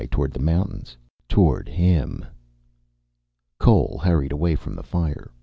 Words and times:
Toward 0.09 0.31
the 0.31 0.39
mountains. 0.39 0.97
Toward 1.29 1.69
him. 1.69 2.25
Cole 3.59 3.99
hurried 4.03 4.31
away 4.31 4.55
from 4.55 4.73
the 4.75 4.81
fire. 4.81 5.29